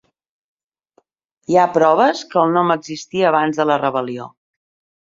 Hi 1.51 1.59
ha 1.59 1.67
proves 1.75 2.25
que 2.33 2.41
el 2.45 2.57
nom 2.57 2.79
existia 2.79 3.31
abans 3.33 3.63
de 3.63 3.71
la 3.73 3.79
rebel·lió. 3.89 4.33